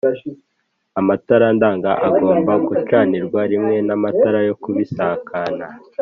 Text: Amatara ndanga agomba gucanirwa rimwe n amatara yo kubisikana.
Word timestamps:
Amatara 0.99 1.47
ndanga 1.55 1.91
agomba 2.07 2.51
gucanirwa 2.67 3.41
rimwe 3.51 3.75
n 3.87 3.89
amatara 3.95 4.39
yo 4.47 4.55
kubisikana. 4.61 5.65